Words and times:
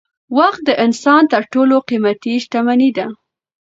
وخت 0.37 0.61
د 0.65 0.69
انسان 0.85 1.21
تر 1.33 1.43
ټولو 1.53 1.75
قیمتي 1.89 2.33
شتمني 2.43 2.89
ده 2.97 3.07